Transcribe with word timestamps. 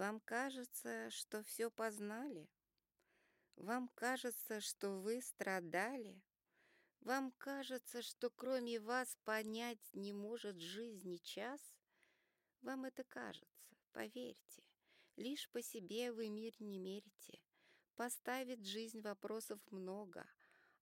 Вам 0.00 0.18
кажется, 0.20 1.10
что 1.10 1.42
все 1.42 1.70
познали? 1.70 2.48
Вам 3.56 3.88
кажется, 3.88 4.62
что 4.62 4.98
вы 4.98 5.20
страдали? 5.20 6.22
Вам 7.00 7.32
кажется, 7.32 8.00
что 8.00 8.30
кроме 8.30 8.80
вас 8.80 9.14
понять 9.24 9.92
не 9.92 10.14
может 10.14 10.56
жизни 10.58 11.18
час? 11.18 11.60
Вам 12.62 12.86
это 12.86 13.04
кажется, 13.04 13.76
поверьте. 13.92 14.62
Лишь 15.16 15.50
по 15.50 15.60
себе 15.60 16.12
вы 16.12 16.30
мир 16.30 16.54
не 16.60 16.78
мерите. 16.78 17.42
Поставит 17.94 18.64
жизнь 18.64 19.02
вопросов 19.02 19.60
много, 19.70 20.26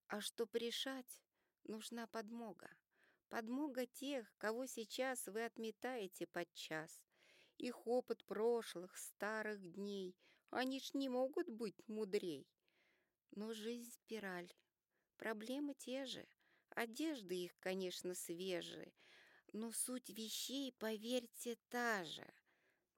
а 0.07 0.21
чтоб 0.21 0.55
решать, 0.55 1.25
нужна 1.65 2.07
подмога. 2.07 2.71
Подмога 3.29 3.85
тех, 3.85 4.33
кого 4.39 4.67
сейчас 4.67 5.27
вы 5.27 5.45
отметаете 5.45 6.29
подчас. 6.29 7.08
Их 7.59 7.87
опыт 7.87 8.25
прошлых, 8.25 8.97
старых 8.97 9.61
дней, 9.73 10.17
они 10.51 10.81
ж 10.81 10.95
не 10.95 11.09
могут 11.09 11.49
быть 11.49 11.87
мудрей. 11.89 12.47
Но 13.33 13.53
жизнь 13.53 13.93
спираль, 13.93 14.53
проблемы 15.17 15.75
те 15.75 16.07
же, 16.07 16.27
одежды 16.71 17.35
их, 17.35 17.59
конечно, 17.61 18.15
свежие, 18.15 18.95
но 19.53 19.73
суть 19.73 20.09
вещей, 20.09 20.73
поверьте, 20.79 21.59
та 21.69 22.05
же. 22.05 22.27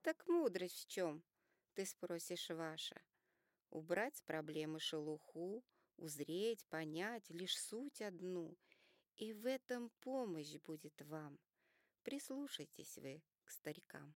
Так 0.03 0.27
мудрость 0.29 0.85
в 0.85 0.87
чем, 0.87 1.25
ты 1.75 1.85
спросишь 1.87 2.51
ваша? 2.51 3.01
Убрать 3.71 4.23
проблемы 4.25 4.79
шелуху, 4.79 5.65
узреть, 5.97 6.67
понять 6.67 7.29
лишь 7.31 7.59
суть 7.59 8.01
одну— 8.01 8.57
и 9.21 9.35
в 9.35 9.45
этом 9.45 9.91
помощь 10.01 10.57
будет 10.65 10.99
вам. 11.03 11.39
Прислушайтесь 12.03 12.97
вы 12.97 13.23
к 13.45 13.51
старикам. 13.51 14.15